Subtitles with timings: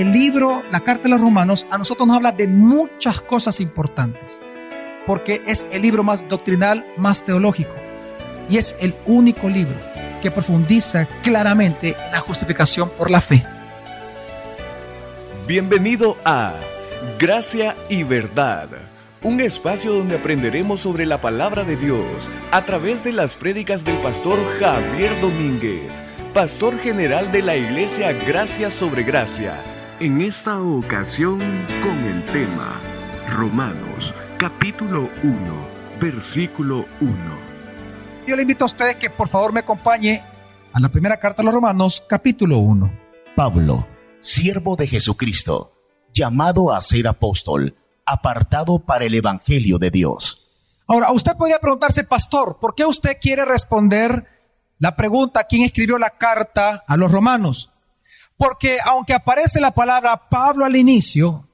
[0.00, 4.40] el libro, la carta de los romanos, a nosotros nos habla de muchas cosas importantes,
[5.06, 7.74] porque es el libro más doctrinal, más teológico,
[8.48, 9.76] y es el único libro
[10.22, 13.44] que profundiza claramente en la justificación por la fe.
[15.46, 16.54] Bienvenido a
[17.18, 18.68] Gracia y Verdad,
[19.22, 24.00] un espacio donde aprenderemos sobre la palabra de Dios a través de las prédicas del
[24.00, 26.02] pastor Javier Domínguez,
[26.32, 29.60] pastor general de la iglesia Gracia sobre Gracia
[30.02, 32.80] en esta ocasión con el tema
[33.28, 35.38] Romanos capítulo 1,
[36.00, 37.14] versículo 1.
[38.26, 40.24] Yo le invito a ustedes que por favor me acompañe
[40.72, 42.92] a la primera carta a los Romanos capítulo 1.
[43.36, 43.86] Pablo,
[44.18, 45.72] siervo de Jesucristo,
[46.12, 50.48] llamado a ser apóstol, apartado para el Evangelio de Dios.
[50.88, 54.26] Ahora, usted podría preguntarse, pastor, ¿por qué usted quiere responder
[54.80, 57.72] la pregunta, ¿quién escribió la carta a los romanos?
[58.36, 61.48] Porque aunque aparece la palabra Pablo al inicio,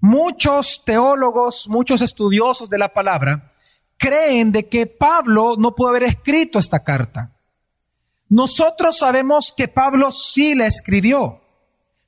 [0.00, 3.52] muchos teólogos, muchos estudiosos de la palabra,
[3.96, 7.32] creen de que Pablo no pudo haber escrito esta carta.
[8.28, 11.40] Nosotros sabemos que Pablo sí la escribió,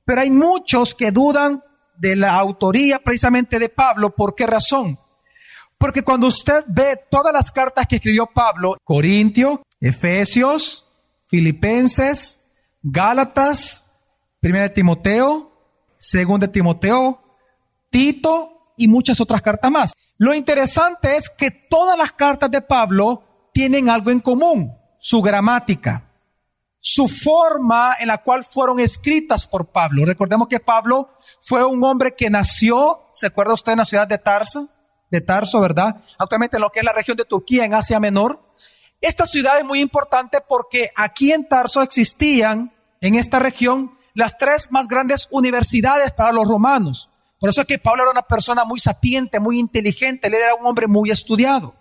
[0.05, 1.63] pero hay muchos que dudan
[1.97, 4.15] de la autoría precisamente de Pablo.
[4.15, 4.99] ¿Por qué razón?
[5.77, 10.87] Porque cuando usted ve todas las cartas que escribió Pablo, Corintio, Efesios,
[11.27, 12.43] Filipenses,
[12.81, 13.85] Gálatas,
[14.39, 15.51] Primera de Timoteo,
[15.97, 17.21] Segunda de Timoteo,
[17.89, 19.93] Tito y muchas otras cartas más.
[20.17, 26.11] Lo interesante es que todas las cartas de Pablo tienen algo en común, su gramática,
[26.79, 30.05] su forma en la cual fueron escritas por Pablo.
[30.05, 31.09] Recordemos que Pablo
[31.41, 34.69] fue un hombre que nació, ¿se acuerda usted en la ciudad de Tarso?
[35.09, 35.95] De Tarso, ¿verdad?
[36.19, 38.39] Actualmente en lo que es la región de Turquía, en Asia Menor.
[39.01, 42.71] Esta ciudad es muy importante porque aquí en Tarso existían,
[43.01, 47.07] en esta región, las tres más grandes universidades para los romanos.
[47.39, 50.65] Por eso es que Pablo era una persona muy sapiente, muy inteligente, él era un
[50.65, 51.75] hombre muy estudiado.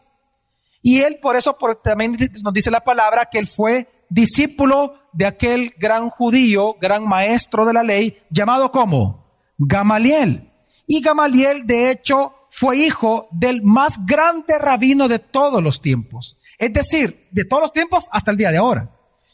[0.83, 2.15] Y él, por eso también
[2.45, 7.73] nos dice la palabra que él fue discípulo de aquel gran judío, gran maestro de
[7.73, 9.25] la ley, llamado como
[9.57, 10.53] Gamaliel.
[10.87, 16.37] Y Gamaliel, de hecho, fue hijo del más grande rabino de todos los tiempos.
[16.59, 18.91] Es decir, de todos los tiempos hasta el día de ahora.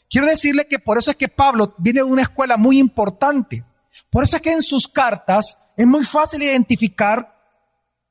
[0.09, 3.63] Quiero decirle que por eso es que Pablo viene de una escuela muy importante.
[4.09, 7.35] Por eso es que en sus cartas es muy fácil identificar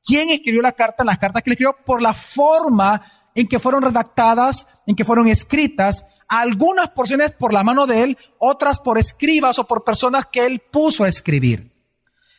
[0.03, 3.83] quién escribió la carta, las cartas que le escribió, por la forma en que fueron
[3.83, 9.59] redactadas, en que fueron escritas, algunas porciones por la mano de él, otras por escribas
[9.59, 11.71] o por personas que él puso a escribir.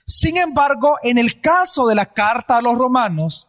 [0.06, 3.48] Sin embargo, en el caso de la carta a los romanos,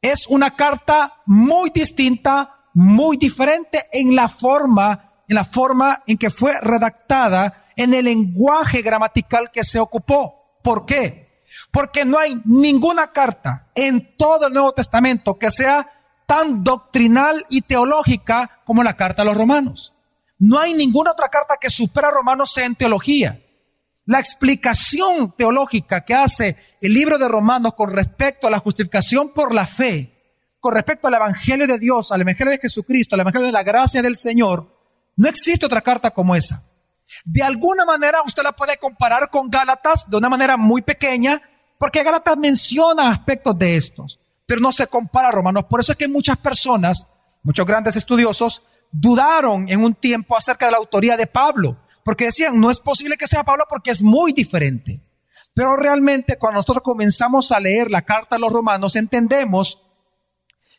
[0.00, 6.30] es una carta muy distinta, muy diferente en la forma en la forma en que
[6.30, 10.58] fue redactada, en el lenguaje gramatical que se ocupó.
[10.62, 11.42] ¿Por qué?
[11.70, 15.90] Porque no hay ninguna carta en todo el Nuevo Testamento que sea
[16.26, 19.92] tan doctrinal y teológica como la carta a los romanos.
[20.38, 23.40] No hay ninguna otra carta que supera a Romanos en teología.
[24.04, 29.54] La explicación teológica que hace el libro de Romanos con respecto a la justificación por
[29.54, 30.12] la fe,
[30.60, 34.02] con respecto al Evangelio de Dios, al Evangelio de Jesucristo, al Evangelio de la gracia
[34.02, 34.75] del Señor,
[35.16, 36.62] no existe otra carta como esa.
[37.24, 41.40] De alguna manera usted la puede comparar con Gálatas de una manera muy pequeña,
[41.78, 45.64] porque Gálatas menciona aspectos de estos, pero no se compara a Romanos.
[45.68, 47.06] Por eso es que muchas personas,
[47.42, 48.62] muchos grandes estudiosos,
[48.92, 53.16] dudaron en un tiempo acerca de la autoría de Pablo, porque decían, no es posible
[53.16, 55.00] que sea Pablo porque es muy diferente.
[55.54, 59.82] Pero realmente cuando nosotros comenzamos a leer la carta a los romanos, entendemos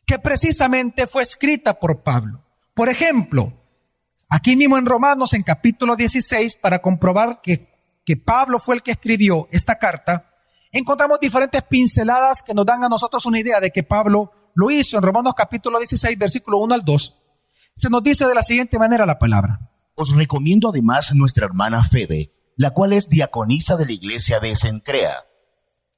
[0.05, 2.41] que precisamente fue escrita por Pablo.
[2.73, 3.51] Por ejemplo,
[4.29, 7.69] Aquí mismo en Romanos, en capítulo 16, para comprobar que,
[8.05, 10.33] que Pablo fue el que escribió esta carta,
[10.71, 14.97] encontramos diferentes pinceladas que nos dan a nosotros una idea de que Pablo lo hizo
[14.97, 17.17] en Romanos capítulo 16, versículo 1 al 2.
[17.73, 19.71] Se nos dice de la siguiente manera la palabra.
[19.95, 24.57] Os recomiendo además a nuestra hermana Febe, la cual es diaconisa de la iglesia de
[24.57, 25.23] Sencrea,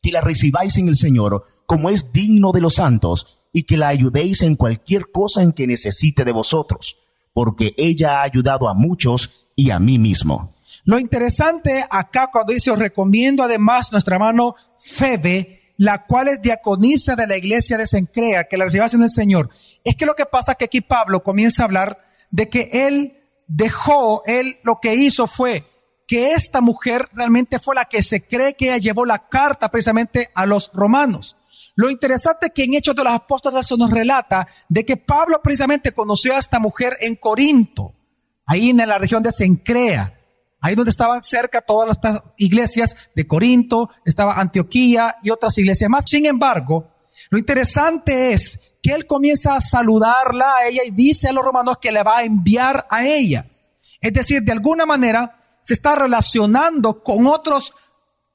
[0.04, 3.88] que la recibáis en el Señor como es digno de los santos y que la
[3.88, 9.48] ayudéis en cualquier cosa en que necesite de vosotros porque ella ha ayudado a muchos
[9.56, 10.54] y a mí mismo.
[10.84, 17.16] Lo interesante acá cuando dice, os recomiendo además nuestra mano Febe, la cual es diaconisa
[17.16, 19.50] de la iglesia de Sencrea, que la recibas en el Señor.
[19.84, 22.00] Es que lo que pasa es que aquí Pablo comienza a hablar
[22.32, 23.18] de que él
[23.48, 25.66] dejó, él lo que hizo fue
[26.08, 30.30] que esta mujer realmente fue la que se cree que ella llevó la carta precisamente
[30.34, 31.36] a los romanos.
[31.80, 35.42] Lo interesante es que en Hechos de los Apóstoles eso nos relata de que Pablo
[35.42, 37.94] precisamente conoció a esta mujer en Corinto,
[38.46, 40.14] ahí en la región de Sencrea.
[40.60, 46.04] ahí donde estaban cerca todas estas iglesias de Corinto, estaba Antioquía y otras iglesias más.
[46.10, 46.92] Sin embargo,
[47.30, 51.78] lo interesante es que él comienza a saludarla a ella y dice a los romanos
[51.78, 53.46] que le va a enviar a ella.
[54.02, 57.74] Es decir, de alguna manera se está relacionando con otros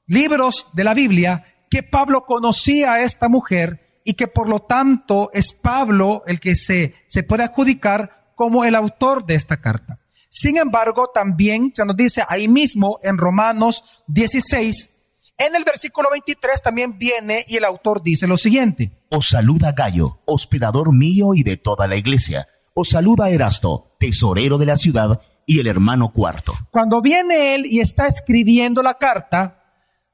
[0.07, 5.29] libros de la Biblia que Pablo conocía a esta mujer y que por lo tanto
[5.33, 9.99] es Pablo el que se, se puede adjudicar como el autor de esta carta.
[10.29, 14.89] Sin embargo, también se nos dice ahí mismo en Romanos 16,
[15.37, 18.91] en el versículo 23 también viene y el autor dice lo siguiente.
[19.09, 22.47] Os saluda Gallo, hospedador mío y de toda la iglesia.
[22.73, 26.53] Os saluda Erasto, tesorero de la ciudad, y el hermano cuarto.
[26.71, 29.64] Cuando viene él y está escribiendo la carta,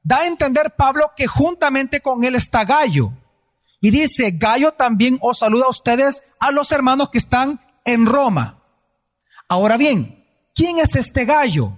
[0.02, 3.12] da a entender Pablo que juntamente con él está Gallo.
[3.80, 8.62] Y dice, Gallo también os saluda a ustedes, a los hermanos que están en Roma.
[9.48, 11.76] Ahora bien, ¿quién es este Gallo?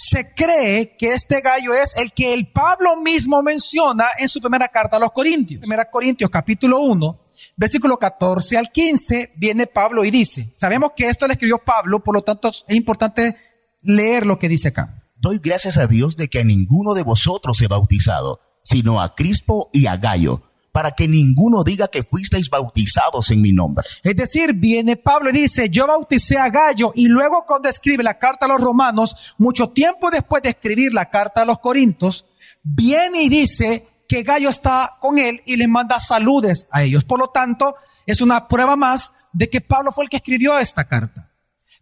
[0.00, 4.68] Se cree que este gallo es el que el Pablo mismo menciona en su primera
[4.68, 5.58] carta a los Corintios.
[5.58, 7.18] Primera Corintios capítulo 1,
[7.56, 12.14] versículo 14 al 15, viene Pablo y dice, sabemos que esto le escribió Pablo, por
[12.14, 13.36] lo tanto es importante
[13.82, 14.97] leer lo que dice acá.
[15.20, 19.68] Doy gracias a Dios de que a ninguno de vosotros he bautizado, sino a Crispo
[19.72, 23.84] y a Gallo, para que ninguno diga que fuisteis bautizados en mi nombre.
[24.04, 28.16] Es decir, viene Pablo y dice, yo bauticé a Gallo y luego cuando escribe la
[28.16, 32.24] carta a los romanos, mucho tiempo después de escribir la carta a los corintios,
[32.62, 37.02] viene y dice que Gallo está con él y les manda saludes a ellos.
[37.02, 37.74] Por lo tanto,
[38.06, 41.27] es una prueba más de que Pablo fue el que escribió esta carta.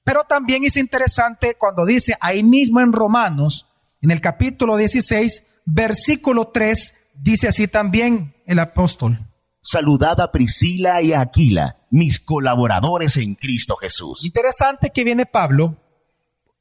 [0.07, 3.67] Pero también es interesante cuando dice ahí mismo en Romanos,
[4.01, 9.19] en el capítulo 16, versículo 3, dice así también el apóstol.
[9.61, 14.25] Saludad a Priscila y a Aquila, mis colaboradores en Cristo Jesús.
[14.25, 15.77] Interesante que viene Pablo,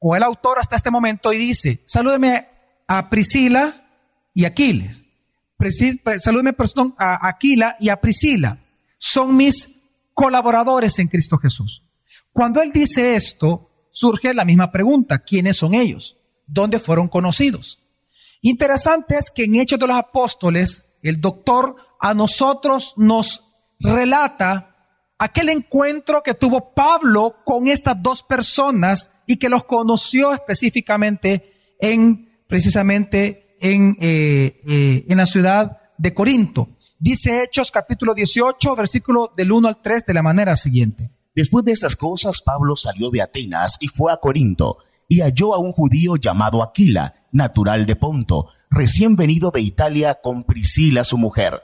[0.00, 2.48] o el autor hasta este momento, y dice, salúdeme
[2.88, 3.86] a Priscila
[4.34, 5.04] y Aquiles.
[5.56, 8.58] Precis, salúdeme perdón, a Aquila y a Priscila.
[8.98, 9.68] Son mis
[10.14, 11.85] colaboradores en Cristo Jesús.
[12.36, 16.18] Cuando él dice esto, surge la misma pregunta, ¿quiénes son ellos?
[16.46, 17.82] ¿Dónde fueron conocidos?
[18.42, 23.42] Interesante es que en Hechos de los Apóstoles, el doctor a nosotros nos
[23.80, 24.76] relata
[25.18, 32.28] aquel encuentro que tuvo Pablo con estas dos personas y que los conoció específicamente en,
[32.46, 36.68] precisamente en, eh, eh, en la ciudad de Corinto.
[36.98, 41.15] Dice Hechos capítulo 18, versículo del 1 al 3 de la manera siguiente.
[41.36, 45.58] Después de estas cosas, Pablo salió de Atenas y fue a Corinto, y halló a
[45.58, 51.62] un judío llamado Aquila, natural de Ponto, recién venido de Italia con Priscila su mujer.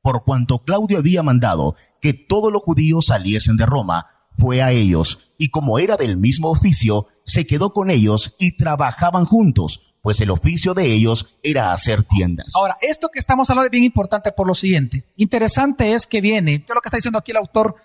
[0.00, 4.06] Por cuanto Claudio había mandado que todos los judíos saliesen de Roma,
[4.36, 9.24] fue a ellos, y como era del mismo oficio, se quedó con ellos y trabajaban
[9.24, 12.52] juntos, pues el oficio de ellos era hacer tiendas.
[12.56, 15.04] Ahora, esto que estamos hablando es bien importante por lo siguiente.
[15.16, 17.76] Interesante es que viene, ¿qué es lo que está diciendo aquí el autor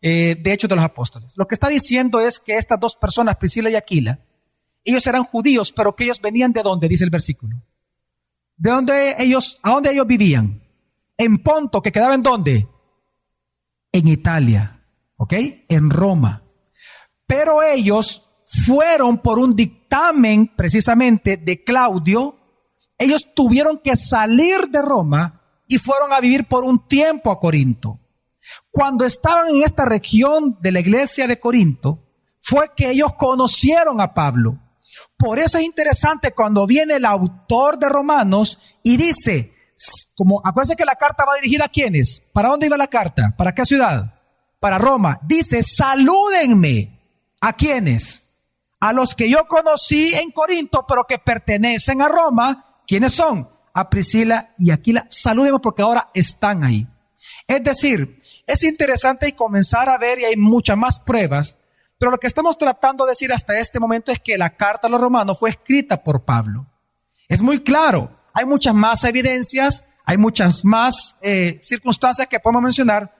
[0.00, 1.34] eh, de Hechos de los Apóstoles?
[1.36, 4.18] Lo que está diciendo es que estas dos personas, Priscila y Aquila,
[4.84, 7.56] ellos eran judíos, pero que ellos venían de dónde, dice el versículo.
[8.56, 10.62] ¿De dónde ellos, a dónde ellos vivían?
[11.18, 12.68] En Ponto, que quedaba en dónde?
[13.90, 14.80] En Italia,
[15.16, 15.34] ¿ok?
[15.68, 16.42] En Roma.
[17.26, 22.36] Pero ellos fueron por un dictamen precisamente de Claudio.
[22.98, 27.98] Ellos tuvieron que salir de Roma y fueron a vivir por un tiempo a Corinto.
[28.70, 32.02] Cuando estaban en esta región de la iglesia de Corinto,
[32.40, 34.58] fue que ellos conocieron a Pablo.
[35.16, 39.52] Por eso es interesante cuando viene el autor de Romanos y dice,
[40.14, 42.22] como acuérdense que la carta va dirigida a quiénes?
[42.32, 43.34] ¿Para dónde iba la carta?
[43.36, 44.14] ¿Para qué ciudad?
[44.60, 45.18] Para Roma.
[45.22, 46.92] Dice, salúdenme.
[47.40, 48.22] ¿A quiénes?
[48.80, 52.80] A los que yo conocí en Corinto, pero que pertenecen a Roma.
[52.86, 53.48] ¿Quiénes son?
[53.74, 55.06] A Priscila y Aquila.
[55.08, 56.86] Salúdenme porque ahora están ahí.
[57.46, 61.58] Es decir, es interesante y comenzar a ver, y hay muchas más pruebas,
[61.98, 64.90] pero lo que estamos tratando de decir hasta este momento es que la carta a
[64.90, 66.66] los romanos fue escrita por Pablo.
[67.28, 73.12] Es muy claro, hay muchas más evidencias, hay muchas más eh, circunstancias que podemos mencionar,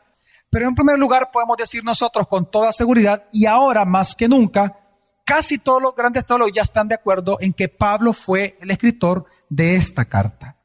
[0.51, 4.79] pero en primer lugar podemos decir nosotros con toda seguridad, y ahora más que nunca,
[5.25, 9.25] casi todos los grandes teólogos ya están de acuerdo en que Pablo fue el escritor
[9.49, 10.57] de esta carta.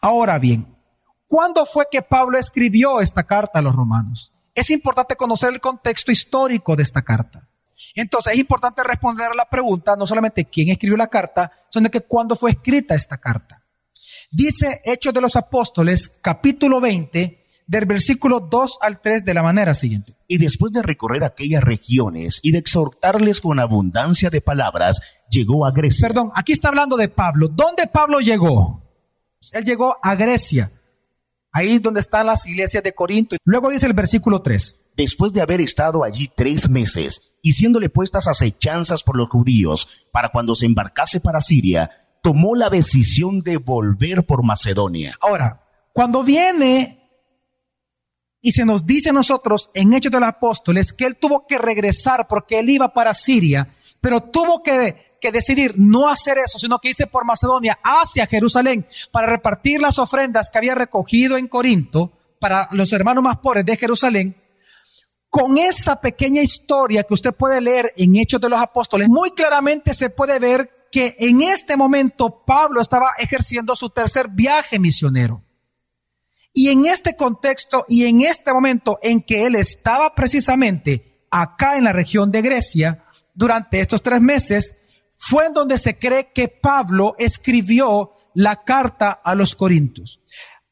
[0.00, 0.77] Ahora bien,
[1.28, 4.32] ¿cuándo fue que Pablo escribió esta carta a los romanos?
[4.54, 7.46] Es importante conocer el contexto histórico de esta carta.
[7.94, 12.00] Entonces es importante responder a la pregunta, no solamente quién escribió la carta, sino que
[12.00, 13.62] cuándo fue escrita esta carta.
[14.30, 19.74] Dice Hechos de los Apóstoles, capítulo 20, del versículo 2 al 3 de la manera
[19.74, 20.16] siguiente.
[20.26, 25.70] Y después de recorrer aquellas regiones y de exhortarles con abundancia de palabras, llegó a
[25.70, 26.08] Grecia.
[26.08, 27.48] Perdón, aquí está hablando de Pablo.
[27.48, 28.82] ¿Dónde Pablo llegó?
[29.52, 30.72] Él llegó a Grecia.
[31.52, 33.36] Ahí es donde están las iglesias de Corinto.
[33.44, 34.84] Luego dice el versículo 3.
[34.96, 40.28] Después de haber estado allí tres meses y siéndole puestas acechanzas por los judíos para
[40.28, 41.90] cuando se embarcase para Siria,
[42.22, 45.16] tomó la decisión de volver por Macedonia.
[45.20, 45.62] Ahora,
[45.92, 46.98] cuando viene
[48.40, 51.58] y se nos dice a nosotros en Hechos de los Apóstoles que él tuvo que
[51.58, 56.90] regresar porque él iba para Siria, pero tuvo que, decidir no hacer eso, sino que
[56.90, 62.68] irse por Macedonia hacia Jerusalén para repartir las ofrendas que había recogido en Corinto para
[62.72, 64.36] los hermanos más pobres de Jerusalén.
[65.28, 69.92] Con esa pequeña historia que usted puede leer en Hechos de los Apóstoles, muy claramente
[69.92, 75.42] se puede ver que en este momento Pablo estaba ejerciendo su tercer viaje misionero.
[76.54, 81.84] Y en este contexto y en este momento en que él estaba precisamente acá en
[81.84, 83.04] la región de Grecia,
[83.38, 84.76] durante estos tres meses,
[85.16, 90.20] fue en donde se cree que Pablo escribió la carta a los Corintios.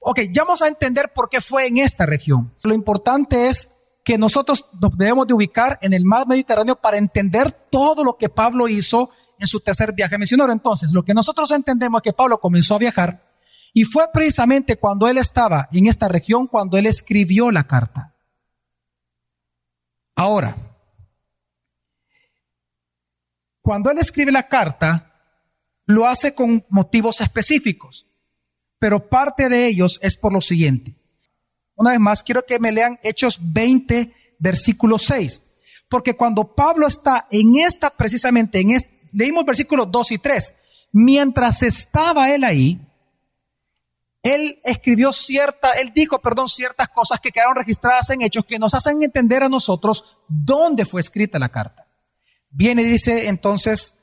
[0.00, 2.52] Ok, ya vamos a entender por qué fue en esta región.
[2.64, 3.70] Lo importante es
[4.04, 8.28] que nosotros nos debemos de ubicar en el mar Mediterráneo para entender todo lo que
[8.28, 10.52] Pablo hizo en su tercer viaje misionero.
[10.52, 13.24] Entonces, lo que nosotros entendemos es que Pablo comenzó a viajar
[13.72, 18.14] y fue precisamente cuando él estaba en esta región cuando él escribió la carta.
[20.16, 20.75] Ahora,
[23.66, 25.12] cuando él escribe la carta,
[25.86, 28.06] lo hace con motivos específicos,
[28.78, 30.94] pero parte de ellos es por lo siguiente.
[31.74, 35.42] Una vez más, quiero que me lean Hechos 20, versículo 6,
[35.88, 40.54] porque cuando Pablo está en esta, precisamente en este, leímos versículos 2 y 3,
[40.92, 42.80] mientras estaba él ahí,
[44.22, 48.74] él escribió cierta, él dijo, perdón, ciertas cosas que quedaron registradas en hechos que nos
[48.74, 51.85] hacen entender a nosotros dónde fue escrita la carta.
[52.50, 53.98] Viene y dice entonces,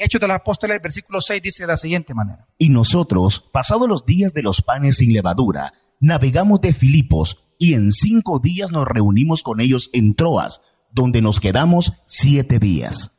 [0.00, 2.48] Hechos de los Apóstoles, versículo 6 dice de la siguiente manera.
[2.56, 7.92] Y nosotros, pasados los días de los panes sin levadura, navegamos de Filipos y en
[7.92, 13.18] cinco días nos reunimos con ellos en Troas, donde nos quedamos siete días.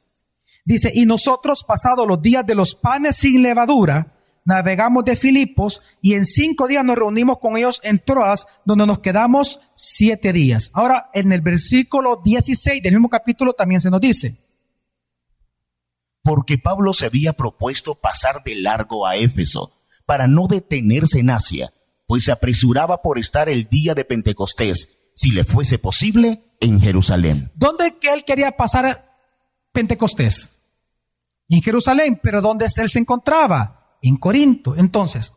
[0.65, 6.15] Dice, y nosotros, pasados los días de los panes sin levadura, navegamos de Filipos y
[6.15, 10.71] en cinco días nos reunimos con ellos en Troas, donde nos quedamos siete días.
[10.73, 14.39] Ahora, en el versículo 16 del mismo capítulo también se nos dice.
[16.23, 19.73] Porque Pablo se había propuesto pasar de largo a Éfeso
[20.05, 21.73] para no detenerse en Asia,
[22.07, 27.51] pues se apresuraba por estar el día de Pentecostés, si le fuese posible, en Jerusalén.
[27.55, 29.17] ¿Dónde que él quería pasar
[29.71, 30.51] Pentecostés?
[31.49, 33.81] En Jerusalén, pero ¿dónde él se encontraba?
[34.01, 34.75] en Corinto.
[34.75, 35.33] Entonces,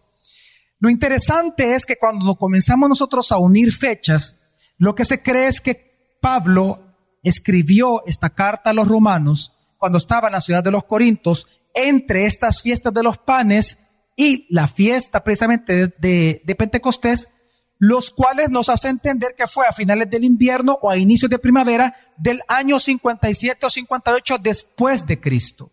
[0.79, 4.41] lo interesante es que cuando comenzamos nosotros a unir fechas,
[4.79, 6.81] lo que se cree es que Pablo
[7.23, 9.54] escribió esta carta a los romanos
[9.85, 13.81] cuando estaba en la ciudad de los Corintos, entre estas fiestas de los panes
[14.17, 17.29] y la fiesta precisamente de, de, Pentecostés,
[17.77, 21.39] los cuales nos hace entender que fue a finales del invierno o a inicios de
[21.39, 25.71] primavera del año 57 o 58 después de Cristo.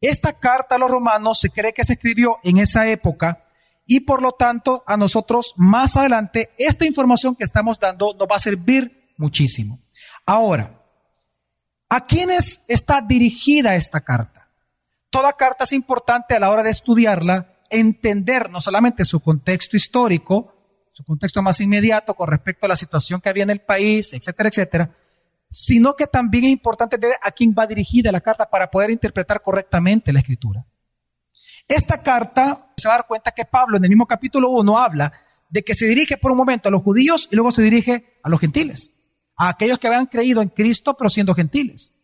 [0.00, 3.44] Esta carta a los romanos se cree que se escribió en esa época
[3.84, 8.36] y por lo tanto a nosotros más adelante esta información que estamos dando nos va
[8.36, 9.78] a servir muchísimo.
[10.24, 10.83] Ahora,
[11.94, 14.48] ¿a quiénes está dirigida esta carta?
[15.10, 20.52] Toda carta es importante a la hora de estudiarla, entender no solamente su contexto histórico,
[20.90, 24.48] su contexto más inmediato con respecto a la situación que había en el país, etcétera,
[24.48, 24.90] etcétera,
[25.48, 29.40] sino que también es importante entender a quién va dirigida la carta para poder interpretar
[29.40, 30.64] correctamente la escritura.
[31.68, 35.12] Esta carta se va a dar cuenta que Pablo en el mismo capítulo 1 habla
[35.48, 38.28] de que se dirige por un momento a los judíos y luego se dirige a
[38.28, 38.93] los gentiles,
[39.36, 41.94] a aquellos que habían creído en Cristo pero siendo gentiles.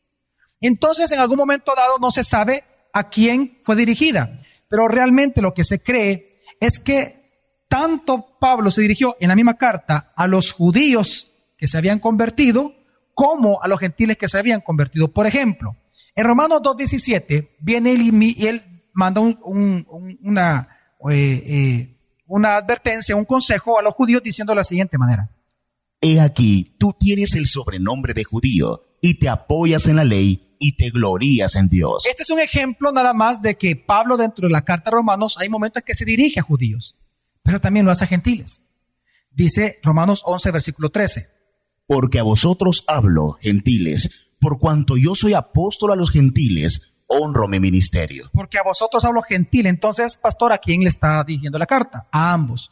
[0.60, 5.54] Entonces en algún momento dado no se sabe a quién fue dirigida, pero realmente lo
[5.54, 7.20] que se cree es que
[7.68, 12.74] tanto Pablo se dirigió en la misma carta a los judíos que se habían convertido
[13.14, 15.08] como a los gentiles que se habían convertido.
[15.08, 15.76] Por ejemplo,
[16.14, 20.68] en Romanos 2.17 viene él y, él manda una,
[21.10, 21.96] eh, eh,
[22.26, 25.30] una advertencia, un consejo a los judíos diciendo de la siguiente manera.
[26.00, 30.76] He aquí, tú tienes el sobrenombre de judío y te apoyas en la ley y
[30.76, 32.04] te glorías en Dios.
[32.08, 35.36] Este es un ejemplo nada más de que Pablo dentro de la carta a Romanos
[35.38, 36.98] hay momentos en que se dirige a judíos,
[37.42, 38.62] pero también lo hace a gentiles.
[39.30, 41.40] Dice Romanos 11, versículo 13
[41.90, 47.58] porque a vosotros hablo, gentiles, por cuanto yo soy apóstol a los gentiles, honro mi
[47.58, 48.30] ministerio.
[48.32, 49.66] Porque a vosotros hablo gentil.
[49.66, 52.06] Entonces, pastor, ¿a quién le está dirigiendo la carta?
[52.12, 52.70] A ambos.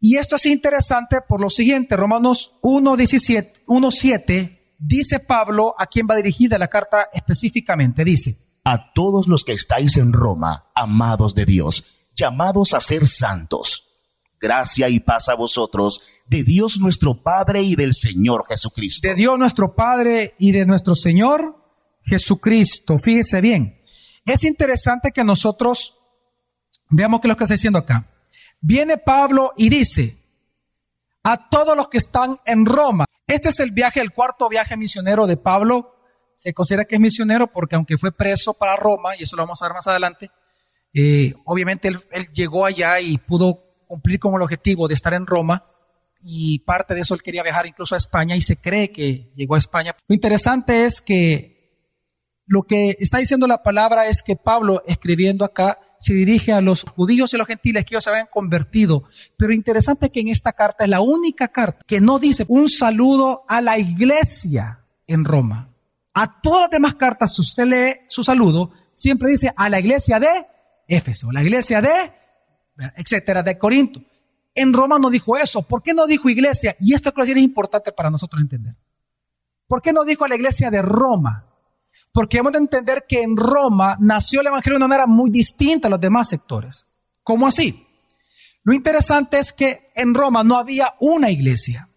[0.00, 6.14] Y esto es interesante por lo siguiente, Romanos 1.17, 1.7, dice Pablo, a quien va
[6.14, 12.06] dirigida la carta específicamente, dice, A todos los que estáis en Roma, amados de Dios,
[12.14, 13.88] llamados a ser santos,
[14.40, 19.08] gracia y paz a vosotros, de Dios nuestro Padre y del Señor Jesucristo.
[19.08, 21.56] de Dios nuestro Padre y de nuestro Señor
[22.04, 22.98] Jesucristo.
[22.98, 23.80] Fíjese bien,
[24.24, 25.96] es interesante que nosotros
[26.88, 28.08] veamos qué es lo que está diciendo acá.
[28.60, 30.16] Viene Pablo y dice,
[31.22, 35.26] a todos los que están en Roma, este es el viaje, el cuarto viaje misionero
[35.26, 35.94] de Pablo,
[36.34, 39.60] se considera que es misionero porque aunque fue preso para Roma, y eso lo vamos
[39.62, 40.30] a ver más adelante,
[40.94, 45.26] eh, obviamente él, él llegó allá y pudo cumplir con el objetivo de estar en
[45.26, 45.64] Roma,
[46.22, 49.54] y parte de eso él quería viajar incluso a España y se cree que llegó
[49.54, 49.94] a España.
[50.06, 51.57] Lo interesante es que
[52.48, 56.82] lo que está diciendo la palabra es que Pablo, escribiendo acá, se dirige a los
[56.82, 59.04] judíos y a los gentiles que ellos se habían convertido.
[59.36, 63.44] Pero interesante que en esta carta es la única carta que no dice un saludo
[63.48, 65.68] a la iglesia en Roma.
[66.14, 70.18] A todas las demás cartas, si usted lee su saludo, siempre dice a la iglesia
[70.18, 70.28] de
[70.88, 71.90] Éfeso, la iglesia de,
[72.96, 74.00] etcétera, de Corinto.
[74.54, 75.62] En Roma no dijo eso.
[75.62, 76.74] ¿Por qué no dijo iglesia?
[76.80, 78.74] Y esto creo que es importante para nosotros entender.
[79.66, 81.44] ¿Por qué no dijo a la iglesia de Roma?
[82.12, 85.88] Porque hemos de entender que en Roma nació el Evangelio de una manera muy distinta
[85.88, 86.88] a los demás sectores.
[87.22, 87.86] ¿Cómo así?
[88.64, 91.88] Lo interesante es que en Roma no había una iglesia,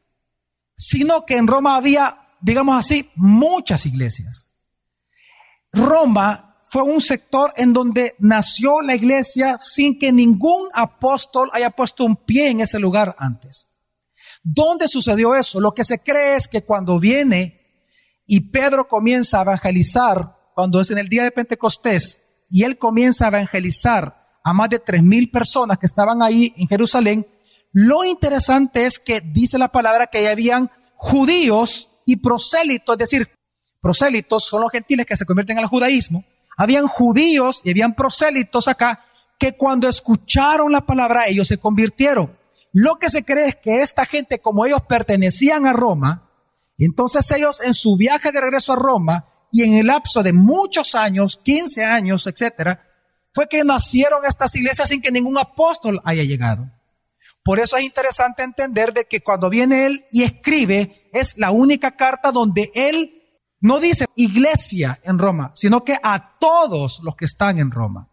[0.75, 4.51] sino que en Roma había, digamos así, muchas iglesias.
[5.74, 12.06] Roma fue un sector en donde nació la iglesia sin que ningún apóstol haya puesto
[12.06, 13.68] un pie en ese lugar antes.
[14.44, 15.60] ¿Dónde sucedió eso?
[15.60, 17.61] Lo que se cree es que cuando viene
[18.34, 23.26] y Pedro comienza a evangelizar, cuando es en el día de Pentecostés, y él comienza
[23.26, 27.28] a evangelizar a más de tres mil personas que estaban ahí en Jerusalén,
[27.74, 33.30] lo interesante es que dice la palabra que habían judíos y prosélitos, es decir,
[33.82, 36.24] prosélitos son los gentiles que se convierten al judaísmo,
[36.56, 39.04] habían judíos y habían prosélitos acá
[39.38, 42.38] que cuando escucharon la palabra ellos se convirtieron.
[42.72, 46.31] Lo que se cree es que esta gente, como ellos pertenecían a Roma,
[46.86, 50.96] entonces ellos en su viaje de regreso a Roma y en el lapso de muchos
[50.96, 52.88] años, 15 años, etcétera,
[53.34, 56.70] fue que nacieron estas iglesias sin que ningún apóstol haya llegado.
[57.44, 61.96] Por eso es interesante entender de que cuando viene él y escribe, es la única
[61.96, 63.22] carta donde él
[63.60, 68.10] no dice iglesia en Roma, sino que a todos los que están en Roma.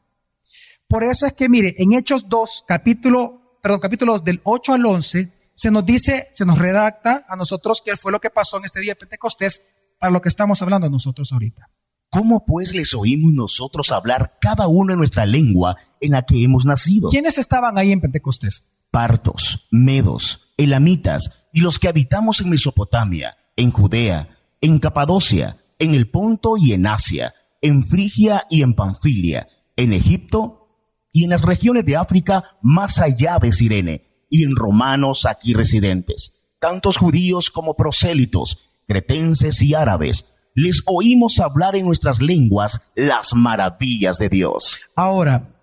[0.88, 5.32] Por eso es que, mire, en Hechos 2, capítulo, perdón, capítulos del 8 al 11,
[5.58, 8.78] se nos dice, se nos redacta a nosotros qué fue lo que pasó en este
[8.78, 9.66] día de Pentecostés
[9.98, 11.68] para lo que estamos hablando nosotros ahorita.
[12.10, 16.64] ¿Cómo pues les oímos nosotros hablar cada uno en nuestra lengua en la que hemos
[16.64, 17.10] nacido?
[17.10, 18.68] ¿Quiénes estaban ahí en Pentecostés?
[18.92, 26.08] Partos, medos, elamitas y los que habitamos en Mesopotamia, en Judea, en Capadocia, en el
[26.08, 30.68] Ponto y en Asia, en Frigia y en Panfilia, en Egipto
[31.12, 36.48] y en las regiones de África más allá de Sirene, y en romanos aquí residentes,
[36.58, 40.34] tantos judíos como prosélitos, cretenses y árabes.
[40.54, 44.80] Les oímos hablar en nuestras lenguas las maravillas de Dios.
[44.96, 45.54] Ahora,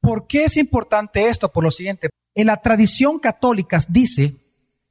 [0.00, 1.50] ¿por qué es importante esto?
[1.50, 4.36] Por lo siguiente, en la tradición católica dice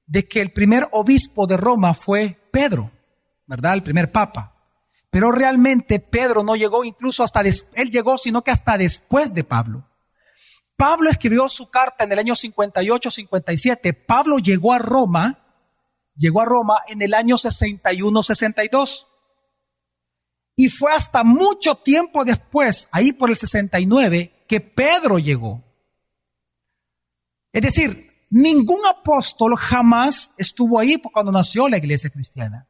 [0.07, 2.91] de que el primer obispo de Roma fue Pedro.
[3.49, 3.73] ¿verdad?
[3.73, 4.53] El primer papa.
[5.09, 9.88] Pero realmente Pedro no llegó incluso hasta, él llegó sino que hasta después de Pablo.
[10.79, 13.93] Pablo escribió su carta en el año 58-57.
[14.05, 15.37] Pablo llegó a Roma,
[16.15, 19.05] llegó a Roma en el año 61-62.
[20.55, 25.61] Y fue hasta mucho tiempo después, ahí por el 69, que Pedro llegó.
[27.51, 32.69] Es decir, ningún apóstol jamás estuvo ahí cuando nació la iglesia cristiana.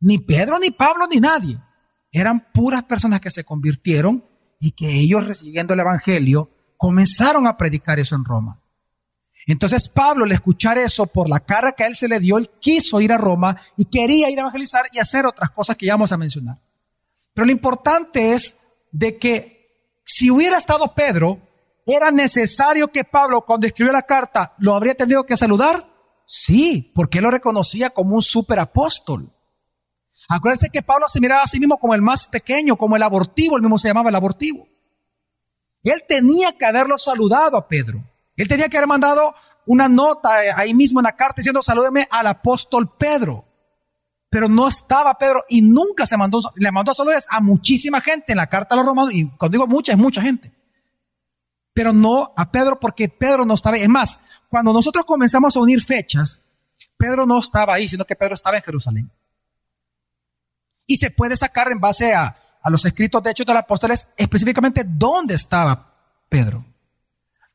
[0.00, 1.60] Ni Pedro, ni Pablo, ni nadie.
[2.10, 4.24] Eran puras personas que se convirtieron
[4.58, 8.60] y que ellos recibiendo el Evangelio comenzaron a predicar eso en Roma.
[9.46, 12.50] Entonces Pablo, al escuchar eso por la cara que a él se le dio, él
[12.60, 15.94] quiso ir a Roma y quería ir a evangelizar y hacer otras cosas que ya
[15.94, 16.56] vamos a mencionar.
[17.34, 18.56] Pero lo importante es
[18.90, 19.54] de que
[20.04, 21.38] si hubiera estado Pedro,
[21.86, 25.86] ¿era necesario que Pablo cuando escribió la carta lo habría tenido que saludar?
[26.26, 29.30] Sí, porque él lo reconocía como un superapóstol.
[30.28, 33.56] Acuérdense que Pablo se miraba a sí mismo como el más pequeño, como el abortivo,
[33.56, 34.66] el mismo se llamaba el abortivo.
[35.84, 38.02] Él tenía que haberlo saludado a Pedro.
[38.36, 39.34] Él tenía que haber mandado
[39.66, 43.44] una nota eh, ahí mismo en la carta diciendo salúdeme al apóstol Pedro.
[44.30, 48.38] Pero no estaba Pedro y nunca se mandó, le mandó saludos a muchísima gente en
[48.38, 49.12] la carta a los romanos.
[49.12, 50.52] Y cuando digo mucha, es mucha gente.
[51.72, 53.82] pero no a Pedro porque Pedro no estaba ahí.
[53.82, 54.18] Es más,
[54.48, 56.42] cuando nosotros comenzamos a unir fechas,
[56.96, 59.10] Pedro no estaba ahí, sino que Pedro estaba en Jerusalén.
[60.86, 64.08] Y se puede sacar en base a, a los escritos de Hechos de los Apóstoles
[64.16, 65.94] específicamente dónde estaba
[66.28, 66.64] Pedro.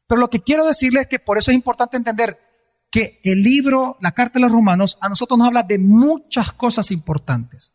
[0.08, 2.40] Pero lo que quiero decirles es que por eso es importante entender
[2.92, 6.92] que el libro, la carta de los romanos, a nosotros nos habla de muchas cosas
[6.92, 7.74] importantes,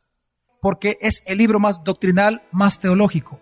[0.60, 3.40] porque es el libro más doctrinal, más teológico,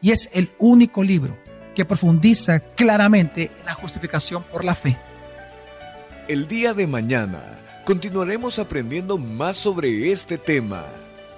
[0.00, 1.36] y es el único libro
[1.74, 4.98] que profundiza claramente en la justificación por la fe.
[6.28, 10.84] El día de mañana continuaremos aprendiendo más sobre este tema.